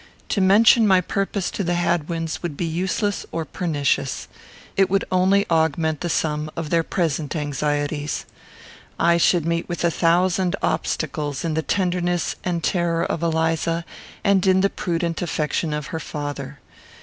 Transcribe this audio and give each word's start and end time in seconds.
To 0.29 0.41
mention 0.41 0.87
my 0.87 0.99
purpose 0.99 1.51
to 1.51 1.63
the 1.63 1.75
Hadwins 1.75 2.41
would 2.41 2.57
be 2.57 2.65
useless 2.65 3.23
or 3.31 3.45
pernicious. 3.45 4.27
It 4.75 4.89
would 4.89 5.05
only 5.11 5.47
augment 5.47 6.01
the 6.01 6.09
sum 6.09 6.49
of 6.57 6.71
their 6.71 6.81
present 6.81 7.35
anxieties. 7.35 8.25
I 8.99 9.17
should 9.17 9.45
meet 9.45 9.69
with 9.69 9.83
a 9.83 9.91
thousand 9.91 10.55
obstacles 10.63 11.45
in 11.45 11.53
the 11.53 11.61
tenderness 11.61 12.35
and 12.43 12.63
terror 12.63 13.03
of 13.05 13.21
Eliza, 13.21 13.85
and 14.23 14.47
in 14.47 14.61
the 14.61 14.71
prudent 14.71 15.21
affection 15.21 15.71
of 15.71 15.85
her 15.93 15.99
father. 15.99 16.57